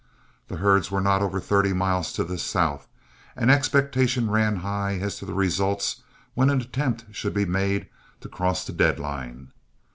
[0.47, 2.87] The herds were not over thirty miles to the south,
[3.35, 6.01] and expectation ran high as to results
[6.33, 7.87] when an attempt should be made
[8.21, 9.51] to cross the deadline.